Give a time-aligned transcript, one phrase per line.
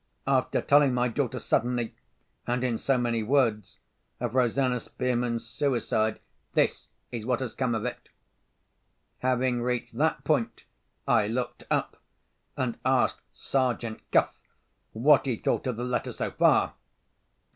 [0.25, 1.93] After telling my daughter suddenly,
[2.47, 3.77] and in so many words,
[4.19, 8.09] of Rosanna Spearman's suicide—this is what has come of it."
[9.19, 10.65] Having reached that point,
[11.07, 11.97] I looked up,
[12.57, 14.35] and asked Sergeant Cuff
[14.91, 16.73] what he thought of the letter, so far?